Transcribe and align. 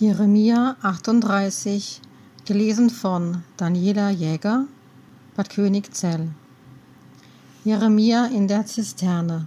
Jeremia 0.00 0.76
38, 0.80 2.00
gelesen 2.46 2.88
von 2.88 3.42
Daniela 3.58 4.08
Jäger, 4.08 4.64
Bad 5.36 5.50
Königzell. 5.50 6.30
Jeremia 7.64 8.24
in 8.24 8.48
der 8.48 8.64
Zisterne. 8.64 9.46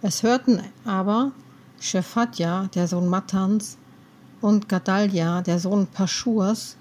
Es 0.00 0.22
hörten 0.22 0.62
aber 0.86 1.32
Shephatja, 1.78 2.70
der 2.74 2.88
Sohn 2.88 3.06
Mattans, 3.06 3.76
und 4.40 4.66
Gadalja, 4.66 5.42
der 5.42 5.58
Sohn 5.58 5.86
Paschurs, 5.86 6.78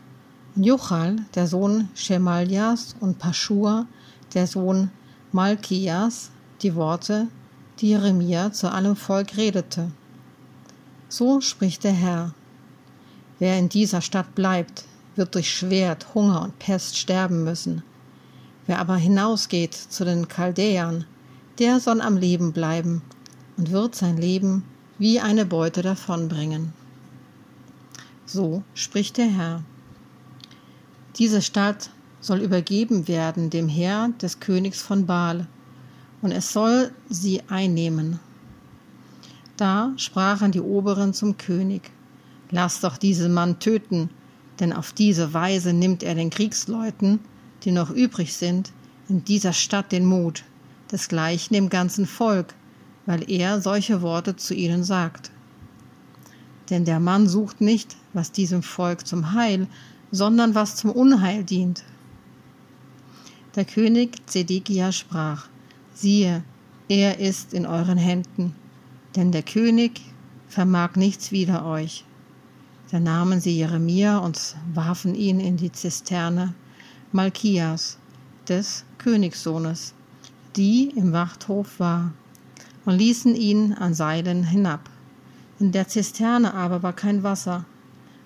und 0.55 0.63
Jochal, 0.63 1.17
der 1.35 1.47
Sohn 1.47 1.89
Schemaljas, 1.93 2.95
und 3.01 3.19
Paschur, 3.19 3.87
der 4.33 4.47
Sohn 4.47 4.89
Malkias, 5.33 6.31
die 6.61 6.75
Worte, 6.75 7.27
die 7.79 7.89
Jeremia 7.89 8.53
zu 8.53 8.71
allem 8.71 8.95
Volk 8.95 9.35
redete. 9.35 9.91
So 11.09 11.41
spricht 11.41 11.83
der 11.83 11.91
Herr. 11.91 12.33
Wer 13.41 13.57
in 13.57 13.69
dieser 13.69 14.01
Stadt 14.01 14.35
bleibt, 14.35 14.83
wird 15.15 15.33
durch 15.33 15.51
Schwert, 15.51 16.13
Hunger 16.13 16.43
und 16.43 16.59
Pest 16.59 16.95
sterben 16.95 17.43
müssen. 17.43 17.81
Wer 18.67 18.77
aber 18.77 18.97
hinausgeht 18.97 19.73
zu 19.73 20.05
den 20.05 20.27
Chaldäern, 20.27 21.05
der 21.57 21.79
soll 21.79 22.01
am 22.01 22.17
Leben 22.17 22.53
bleiben 22.53 23.01
und 23.57 23.71
wird 23.71 23.95
sein 23.95 24.17
Leben 24.17 24.63
wie 24.99 25.19
eine 25.19 25.43
Beute 25.47 25.81
davonbringen. 25.81 26.71
So 28.27 28.61
spricht 28.75 29.17
der 29.17 29.31
Herr. 29.31 29.63
Diese 31.15 31.41
Stadt 31.41 31.89
soll 32.19 32.41
übergeben 32.41 33.07
werden 33.07 33.49
dem 33.49 33.67
Herr 33.67 34.09
des 34.21 34.39
Königs 34.39 34.83
von 34.83 35.07
Baal, 35.07 35.47
und 36.21 36.31
es 36.31 36.53
soll 36.53 36.91
sie 37.09 37.41
einnehmen. 37.49 38.19
Da 39.57 39.93
sprachen 39.97 40.51
die 40.51 40.61
Oberen 40.61 41.15
zum 41.15 41.37
König, 41.37 41.89
Lass 42.51 42.81
doch 42.81 42.97
diesen 42.97 43.33
Mann 43.33 43.59
töten, 43.59 44.09
denn 44.59 44.73
auf 44.73 44.91
diese 44.93 45.33
Weise 45.33 45.73
nimmt 45.73 46.03
er 46.03 46.15
den 46.15 46.29
Kriegsleuten, 46.29 47.19
die 47.63 47.71
noch 47.71 47.89
übrig 47.89 48.33
sind, 48.35 48.71
in 49.07 49.23
dieser 49.23 49.53
Stadt 49.53 49.91
den 49.91 50.05
Mut, 50.05 50.43
desgleichen 50.91 51.53
dem 51.53 51.69
ganzen 51.69 52.05
Volk, 52.05 52.53
weil 53.05 53.29
er 53.29 53.61
solche 53.61 54.01
Worte 54.01 54.35
zu 54.35 54.53
ihnen 54.53 54.83
sagt. 54.83 55.31
Denn 56.69 56.85
der 56.85 56.99
Mann 56.99 57.27
sucht 57.27 57.61
nicht, 57.61 57.97
was 58.13 58.31
diesem 58.31 58.63
Volk 58.63 59.07
zum 59.07 59.33
Heil, 59.33 59.67
sondern 60.11 60.55
was 60.55 60.75
zum 60.75 60.91
Unheil 60.91 61.43
dient. 61.43 61.83
Der 63.55 63.65
König 63.65 64.17
Zedekia 64.27 64.91
sprach, 64.91 65.47
siehe, 65.93 66.43
er 66.87 67.19
ist 67.19 67.53
in 67.53 67.65
euren 67.65 67.97
Händen, 67.97 68.55
denn 69.15 69.31
der 69.31 69.43
König 69.43 70.01
vermag 70.47 70.95
nichts 70.95 71.31
wider 71.31 71.65
euch. 71.65 72.05
Da 72.91 72.99
nahmen 72.99 73.39
sie 73.39 73.55
Jeremia 73.55 74.17
und 74.17 74.57
warfen 74.73 75.15
ihn 75.15 75.39
in 75.39 75.55
die 75.55 75.71
Zisterne 75.71 76.53
Malchias, 77.13 77.97
des 78.49 78.83
Königssohnes, 78.97 79.93
die 80.57 80.89
im 80.89 81.13
Wachthof 81.13 81.79
war, 81.79 82.11
und 82.83 82.97
ließen 82.97 83.33
ihn 83.33 83.71
an 83.73 83.93
Seilen 83.93 84.43
hinab. 84.43 84.89
In 85.59 85.71
der 85.71 85.87
Zisterne 85.87 86.53
aber 86.53 86.83
war 86.83 86.91
kein 86.91 87.23
Wasser, 87.23 87.63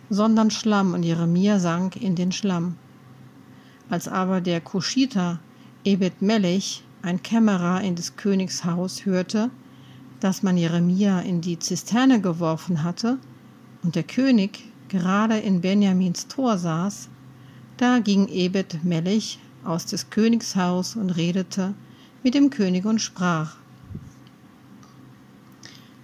sondern 0.09 0.49
Schlamm, 0.49 0.95
und 0.95 1.03
Jeremia 1.03 1.59
sank 1.59 1.95
in 1.97 2.15
den 2.15 2.31
Schlamm. 2.31 2.75
Als 3.87 4.07
aber 4.07 4.41
der 4.41 4.61
Kuschiter 4.61 5.39
Ebed 5.83 6.23
Melech, 6.23 6.83
ein 7.03 7.21
Kämmerer 7.21 7.81
in 7.81 7.95
des 7.95 8.15
Königs 8.15 8.65
Haus, 8.65 9.05
hörte, 9.05 9.51
dass 10.21 10.41
man 10.41 10.57
Jeremia 10.57 11.19
in 11.19 11.41
die 11.41 11.59
Zisterne 11.59 12.19
geworfen 12.19 12.81
hatte, 12.81 13.19
und 13.85 13.95
der 13.95 14.03
König 14.03 14.63
gerade 14.89 15.37
in 15.37 15.61
Benjamins 15.61 16.27
Tor 16.27 16.57
saß, 16.57 17.07
da 17.77 17.99
ging 17.99 18.27
Ebed 18.27 18.83
Melech 18.83 19.37
aus 19.63 19.85
des 19.85 20.09
Königs 20.09 20.55
Haus 20.55 20.95
und 20.95 21.11
redete 21.11 21.75
mit 22.23 22.33
dem 22.33 22.49
König 22.49 22.85
und 22.85 22.99
sprach: 22.99 23.57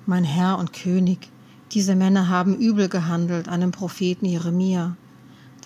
Mein 0.06 0.23
Herr 0.23 0.59
und 0.59 0.73
König, 0.73 1.29
diese 1.72 1.95
Männer 1.95 2.28
haben 2.28 2.56
übel 2.56 2.88
gehandelt 2.88 3.47
an 3.47 3.61
dem 3.61 3.72
Propheten 3.72 4.25
Jeremia, 4.25 4.95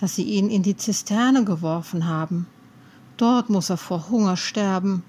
dass 0.00 0.14
sie 0.14 0.24
ihn 0.24 0.48
in 0.48 0.62
die 0.62 0.76
Zisterne 0.76 1.44
geworfen 1.44 2.06
haben. 2.06 2.46
Dort 3.18 3.50
muss 3.50 3.68
er 3.68 3.76
vor 3.76 4.08
Hunger 4.08 4.38
sterben, 4.38 5.02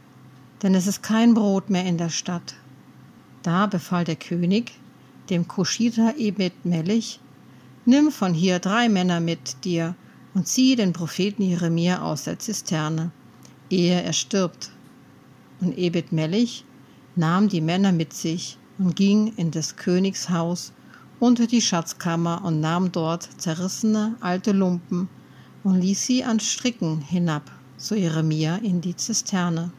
denn 0.62 0.76
es 0.76 0.88
ist 0.88 1.04
kein 1.04 1.34
Brot 1.34 1.70
mehr 1.70 1.86
in 1.86 1.98
der 1.98 2.10
Stadt. 2.10 2.56
Da 3.44 3.68
befahl 3.68 4.04
der 4.04 4.18
König, 4.18 4.74
dem 5.30 5.48
Kuschiter 5.48 6.16
Ebed 6.18 6.66
Melech, 6.66 7.20
nimm 7.86 8.12
von 8.12 8.34
hier 8.34 8.60
drei 8.60 8.90
Männer 8.90 9.20
mit 9.20 9.64
dir 9.64 9.96
und 10.34 10.48
zieh 10.48 10.76
den 10.76 10.94
Propheten 10.94 11.44
Jeremia 11.44 12.02
aus 12.02 12.24
der 12.24 12.40
Zisterne, 12.40 13.12
ehe 13.70 14.02
er 14.02 14.14
stirbt. 14.14 14.72
Und 15.60 15.78
Ebed 15.78 16.12
Melech 16.12 16.64
nahm 17.16 17.50
die 17.50 17.62
Männer 17.62 17.92
mit 17.92 18.14
sich 18.14 18.58
und 18.78 18.96
ging 18.96 19.34
in 19.38 19.52
des 19.52 19.76
Königs 19.76 20.30
Haus 20.30 20.74
unter 21.20 21.48
die 21.48 21.62
Schatzkammer 21.62 22.44
und 22.46 22.60
nahm 22.60 22.92
dort 22.92 23.28
zerrissene 23.42 24.16
alte 24.20 24.52
Lumpen 24.52 25.10
und 25.64 25.82
ließ 25.82 26.06
sie 26.06 26.24
an 26.24 26.40
Stricken 26.40 27.02
hinab 27.02 27.52
zu 27.78 27.96
Jeremia 27.96 28.58
in 28.58 28.82
die 28.82 28.96
Zisterne. 28.96 29.72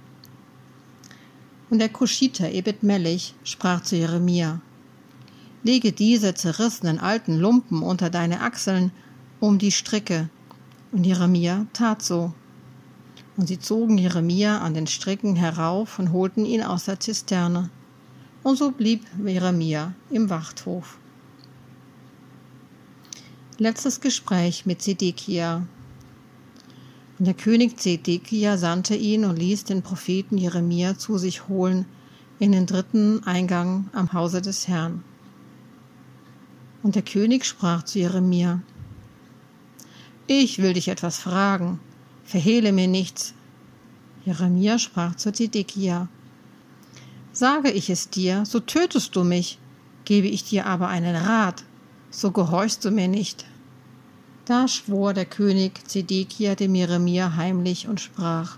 Und 1.70 1.78
der 1.78 1.90
Kuschiter 1.90 2.50
Ebed 2.50 2.82
Melech 2.82 3.34
sprach 3.44 3.82
zu 3.82 3.96
Jeremia, 3.96 4.60
lege 5.62 5.92
diese 5.92 6.34
zerrissenen 6.34 6.98
alten 6.98 7.38
Lumpen 7.38 7.82
unter 7.82 8.10
deine 8.10 8.40
Achseln 8.40 8.92
um 9.40 9.58
die 9.58 9.72
Stricke. 9.72 10.28
Und 10.92 11.04
Jeremia 11.04 11.66
tat 11.72 12.02
so. 12.02 12.32
Und 13.36 13.46
sie 13.46 13.58
zogen 13.58 13.98
Jeremia 13.98 14.58
an 14.58 14.74
den 14.74 14.86
Stricken 14.86 15.36
herauf 15.36 15.98
und 15.98 16.12
holten 16.12 16.44
ihn 16.44 16.62
aus 16.62 16.84
der 16.84 16.98
Zisterne. 16.98 17.70
Und 18.42 18.56
so 18.56 18.70
blieb 18.70 19.04
Jeremia 19.24 19.94
im 20.10 20.30
Wachthof. 20.30 20.98
Letztes 23.58 24.00
Gespräch 24.00 24.66
mit 24.66 24.82
Zedekia. 24.82 25.66
Und 27.18 27.24
der 27.26 27.34
König 27.34 27.78
Zedekia 27.78 28.56
sandte 28.56 28.94
ihn 28.94 29.24
und 29.24 29.36
ließ 29.36 29.64
den 29.64 29.82
Propheten 29.82 30.38
Jeremia 30.38 30.96
zu 30.96 31.18
sich 31.18 31.48
holen 31.48 31.84
in 32.38 32.52
den 32.52 32.66
dritten 32.66 33.24
Eingang 33.24 33.90
am 33.92 34.12
Hause 34.12 34.40
des 34.40 34.68
Herrn. 34.68 35.02
Und 36.82 36.94
der 36.94 37.02
König 37.02 37.44
sprach 37.44 37.82
zu 37.82 37.98
Jeremia, 37.98 38.60
Ich 40.26 40.58
will 40.58 40.74
dich 40.74 40.88
etwas 40.88 41.18
fragen, 41.18 41.80
verhehle 42.24 42.72
mir 42.72 42.86
nichts. 42.86 43.34
Jeremia 44.24 44.78
sprach 44.78 45.16
zu 45.16 45.32
Zedekia, 45.32 46.08
Sage 47.32 47.70
ich 47.70 47.88
es 47.90 48.10
dir, 48.10 48.44
so 48.44 48.60
tötest 48.60 49.14
du 49.16 49.24
mich, 49.24 49.58
gebe 50.04 50.26
ich 50.26 50.44
dir 50.44 50.66
aber 50.66 50.88
einen 50.88 51.16
Rat, 51.16 51.64
so 52.10 52.30
gehorchst 52.30 52.84
du 52.84 52.90
mir 52.90 53.08
nicht. 53.08 53.44
Da 54.44 54.66
schwor 54.66 55.14
der 55.14 55.26
König 55.26 55.86
Zedekia 55.86 56.54
dem 56.54 56.74
Jeremia 56.74 57.36
heimlich 57.36 57.86
und 57.88 58.00
sprach, 58.00 58.56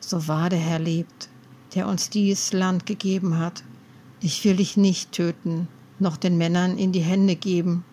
So 0.00 0.28
wahr 0.28 0.50
der 0.50 0.58
Herr 0.58 0.78
lebt, 0.78 1.28
der 1.74 1.86
uns 1.86 2.10
dies 2.10 2.52
Land 2.52 2.86
gegeben 2.86 3.38
hat, 3.38 3.62
ich 4.20 4.44
will 4.44 4.56
dich 4.56 4.76
nicht 4.76 5.12
töten, 5.12 5.68
noch 6.00 6.16
den 6.16 6.38
Männern 6.38 6.78
in 6.78 6.92
die 6.92 7.00
Hände 7.00 7.36
geben, 7.36 7.84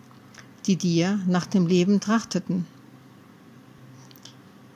die 0.66 0.75
dir 0.75 1.19
nach 1.28 1.45
dem 1.45 1.68
Leben 1.68 2.00
trachteten. 2.00 2.66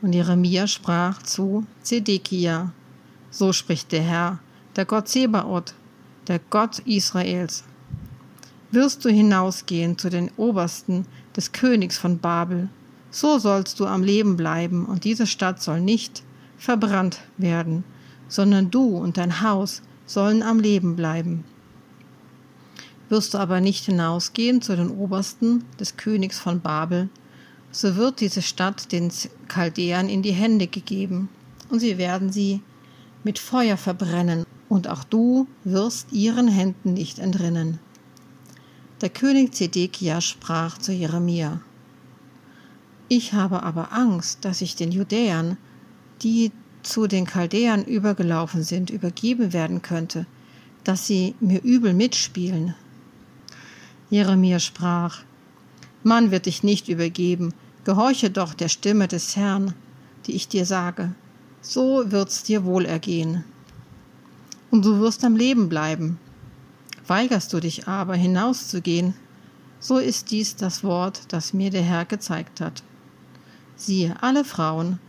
Und 0.02 0.14
Jeremia 0.14 0.68
sprach 0.68 1.22
zu 1.22 1.66
Zedekia, 1.84 2.72
so 3.30 3.54
spricht 3.54 3.92
der 3.92 4.02
Herr, 4.02 4.40
der 4.76 4.86
Gott 4.86 5.08
Sebaoth, 5.08 5.74
der 6.28 6.40
Gott 6.50 6.80
Israels. 6.80 7.64
Wirst 8.72 9.06
du 9.06 9.10
hinausgehen 9.10 9.98
zu 9.98 10.10
den 10.10 10.32
Obersten 10.38 11.06
des 11.36 11.52
Königs 11.52 11.98
von 11.98 12.20
Babel, 12.20 12.70
so 13.10 13.38
sollst 13.38 13.80
du 13.80 13.86
am 13.86 14.04
Leben 14.04 14.38
bleiben, 14.38 14.86
und 14.86 15.04
diese 15.04 15.28
Stadt 15.28 15.62
soll 15.62 15.82
nicht 15.82 16.24
verbrannt 16.58 17.20
werden, 17.38 17.84
sondern 18.28 18.72
du 18.72 18.98
und 18.98 19.18
dein 19.18 19.42
Haus 19.42 19.82
sollen 20.06 20.42
am 20.42 20.60
Leben 20.60 20.96
bleiben. 20.96 21.44
Wirst 23.12 23.34
du 23.34 23.40
aber 23.40 23.60
nicht 23.60 23.84
hinausgehen 23.84 24.62
zu 24.62 24.74
den 24.74 24.90
Obersten 24.90 25.66
des 25.78 25.98
Königs 25.98 26.40
von 26.40 26.62
Babel, 26.62 27.10
so 27.70 27.98
wird 27.98 28.22
diese 28.22 28.42
Stadt 28.42 28.94
den 28.94 29.12
Chaldäern 29.50 30.08
in 30.08 30.22
die 30.22 30.32
Hände 30.32 30.68
gegeben, 30.68 31.28
und 31.70 31.82
sie 31.82 31.98
werden 31.98 32.32
sie 32.32 32.62
mit 33.26 33.38
Feuer 33.38 33.76
verbrennen, 33.76 34.46
und 34.70 34.88
auch 34.88 35.04
du 35.04 35.46
wirst 35.66 36.14
ihren 36.14 36.48
Händen 36.48 36.94
nicht 36.94 37.20
entrinnen. 37.20 37.80
Der 39.02 39.10
König 39.10 39.54
Zedekia 39.56 40.22
sprach 40.22 40.78
zu 40.78 40.94
Jeremia, 40.94 41.60
Ich 43.10 43.34
habe 43.34 43.64
aber 43.64 43.92
Angst, 43.92 44.46
dass 44.46 44.62
ich 44.62 44.78
den 44.78 44.94
Judäern, 44.94 45.58
die 46.22 46.54
zu 46.82 47.08
den 47.08 47.26
Chaldäern 47.26 47.84
übergelaufen 47.84 48.64
sind, 48.64 48.90
übergeben 48.90 49.52
werden 49.52 49.82
könnte, 49.82 50.28
dass 50.86 51.08
sie 51.08 51.36
mir 51.42 51.62
übel 51.62 51.94
mitspielen, 51.94 52.74
Jeremia 54.12 54.60
sprach, 54.60 55.24
Man 56.04 56.32
wird 56.32 56.46
dich 56.46 56.64
nicht 56.64 56.90
übergeben, 56.90 57.54
gehorche 57.86 58.30
doch 58.30 58.54
der 58.54 58.68
Stimme 58.68 59.08
des 59.08 59.38
Herrn, 59.38 59.74
die 60.28 60.34
ich 60.34 60.50
dir 60.50 60.66
sage, 60.66 61.16
so 61.62 62.12
wird's 62.12 62.44
dir 62.44 62.66
wohl 62.66 62.86
ergehen. 62.86 63.46
Und 64.70 64.84
du 64.84 65.00
wirst 65.00 65.24
am 65.24 65.38
Leben 65.38 65.70
bleiben. 65.70 66.20
Weigerst 67.08 67.54
du 67.54 67.62
dich 67.62 67.88
aber 67.88 68.16
hinauszugehen, 68.16 69.14
so 69.80 69.98
ist 69.98 70.30
dies 70.30 70.58
das 70.58 70.84
Wort, 70.84 71.22
das 71.30 71.54
mir 71.54 71.70
der 71.70 71.82
Herr 71.82 72.04
gezeigt 72.04 72.60
hat. 72.60 72.84
Siehe, 73.78 74.22
alle 74.22 74.44
Frauen, 74.44 75.00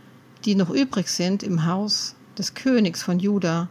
die 0.45 0.55
noch 0.55 0.69
übrig 0.69 1.09
sind 1.09 1.43
im 1.43 1.65
Haus 1.65 2.15
des 2.37 2.53
Königs 2.53 3.03
von 3.03 3.19
Juda, 3.19 3.67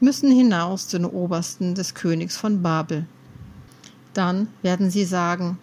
müssen 0.00 0.30
hinaus 0.30 0.88
zu 0.88 0.98
den 0.98 1.06
Obersten 1.06 1.74
des 1.74 1.94
Königs 1.94 2.36
von 2.36 2.60
Babel. 2.60 3.06
Dann 4.14 4.48
werden 4.62 4.90
sie 4.90 5.04
sagen, 5.04 5.58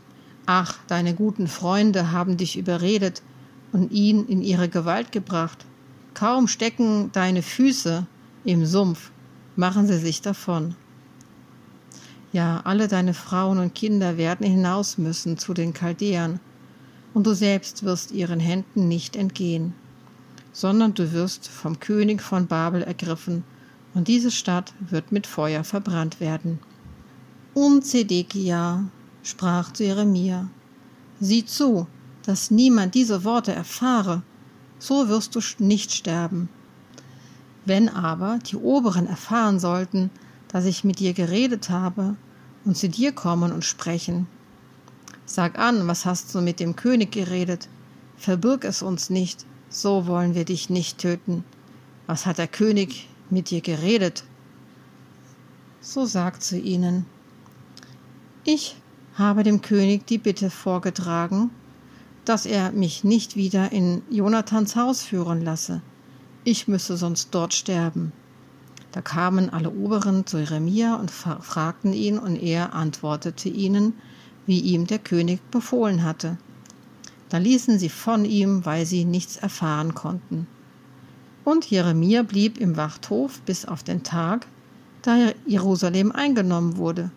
Ach, 0.45 0.77
deine 0.87 1.13
guten 1.13 1.47
Freunde 1.47 2.11
haben 2.11 2.35
dich 2.37 2.57
überredet 2.57 3.21
und 3.71 3.91
ihn 3.91 4.25
in 4.27 4.41
ihre 4.41 4.69
Gewalt 4.69 5.11
gebracht. 5.11 5.65
Kaum 6.13 6.47
stecken 6.47 7.11
deine 7.13 7.41
Füße 7.41 8.05
im 8.43 8.65
Sumpf, 8.65 9.11
machen 9.55 9.87
sie 9.87 9.97
sich 9.97 10.21
davon. 10.21 10.75
Ja, 12.33 12.61
alle 12.63 12.87
deine 12.87 13.13
Frauen 13.13 13.59
und 13.59 13.75
Kinder 13.75 14.17
werden 14.17 14.45
hinaus 14.45 14.97
müssen 14.97 15.37
zu 15.37 15.53
den 15.53 15.73
Chaldäern, 15.73 16.39
und 17.13 17.27
du 17.27 17.33
selbst 17.33 17.83
wirst 17.83 18.11
ihren 18.11 18.39
Händen 18.39 18.87
nicht 18.87 19.17
entgehen, 19.17 19.73
sondern 20.53 20.93
du 20.93 21.11
wirst 21.11 21.49
vom 21.49 21.79
König 21.79 22.21
von 22.21 22.47
Babel 22.47 22.83
ergriffen, 22.83 23.43
und 23.93 24.07
diese 24.07 24.31
Stadt 24.31 24.73
wird 24.79 25.11
mit 25.11 25.27
Feuer 25.27 25.65
verbrannt 25.65 26.21
werden. 26.21 26.59
Und 27.53 27.85
Zedekia 27.85 28.85
sprach 29.23 29.73
zu 29.73 29.83
Jeremia, 29.83 30.49
Sieh 31.19 31.45
zu, 31.45 31.87
dass 32.23 32.49
niemand 32.49 32.95
diese 32.95 33.23
Worte 33.23 33.51
erfahre, 33.51 34.23
so 34.79 35.09
wirst 35.09 35.35
du 35.35 35.41
nicht 35.59 35.91
sterben. 35.91 36.49
Wenn 37.65 37.89
aber 37.89 38.39
die 38.39 38.55
Oberen 38.55 39.05
erfahren 39.05 39.59
sollten, 39.59 40.09
dass 40.47 40.65
ich 40.65 40.83
mit 40.83 40.99
dir 40.99 41.13
geredet 41.13 41.69
habe, 41.69 42.15
und 42.63 42.77
zu 42.77 42.89
dir 42.89 43.11
kommen 43.11 43.51
und 43.51 43.65
sprechen, 43.65 44.27
sag 45.25 45.57
an, 45.57 45.87
was 45.87 46.05
hast 46.05 46.33
du 46.33 46.41
mit 46.41 46.59
dem 46.59 46.75
König 46.75 47.11
geredet, 47.11 47.67
verbirg 48.17 48.63
es 48.65 48.81
uns 48.81 49.09
nicht, 49.09 49.45
so 49.69 50.07
wollen 50.07 50.35
wir 50.35 50.45
dich 50.45 50.69
nicht 50.69 50.99
töten. 50.99 51.43
Was 52.07 52.25
hat 52.25 52.37
der 52.37 52.47
König 52.47 53.07
mit 53.29 53.49
dir 53.49 53.61
geredet? 53.61 54.23
So 55.79 56.05
sagt 56.05 56.43
zu 56.43 56.57
ihnen, 56.57 57.05
ich 58.43 58.75
habe 59.15 59.43
dem 59.43 59.61
König 59.61 60.07
die 60.07 60.17
Bitte 60.17 60.49
vorgetragen, 60.49 61.51
dass 62.25 62.45
er 62.45 62.71
mich 62.71 63.03
nicht 63.03 63.35
wieder 63.35 63.71
in 63.71 64.01
Jonathans 64.09 64.75
Haus 64.75 65.03
führen 65.03 65.41
lasse. 65.41 65.81
Ich 66.43 66.67
müsse 66.67 66.97
sonst 66.97 67.29
dort 67.31 67.53
sterben. 67.53 68.11
Da 68.91 69.01
kamen 69.01 69.49
alle 69.49 69.69
Oberen 69.69 70.25
zu 70.25 70.39
Jeremia 70.39 70.95
und 70.95 71.11
fragten 71.11 71.93
ihn, 71.93 72.17
und 72.17 72.35
er 72.35 72.73
antwortete 72.73 73.47
ihnen, 73.47 73.93
wie 74.45 74.59
ihm 74.59 74.87
der 74.87 74.99
König 74.99 75.39
befohlen 75.51 76.03
hatte. 76.03 76.37
Da 77.29 77.37
ließen 77.37 77.79
sie 77.79 77.89
von 77.89 78.25
ihm, 78.25 78.65
weil 78.65 78.85
sie 78.85 79.05
nichts 79.05 79.37
erfahren 79.37 79.93
konnten. 79.93 80.47
Und 81.45 81.69
Jeremia 81.69 82.23
blieb 82.23 82.57
im 82.59 82.75
Wachthof 82.75 83.41
bis 83.41 83.65
auf 83.65 83.83
den 83.83 84.03
Tag, 84.03 84.47
da 85.01 85.31
Jerusalem 85.45 86.11
eingenommen 86.11 86.77
wurde. 86.77 87.11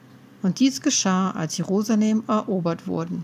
Und 0.45 0.61
dies 0.61 0.83
geschah, 0.83 1.31
als 1.31 1.57
Jerusalem 1.57 2.23
erobert 2.29 2.87
wurde. 2.87 3.15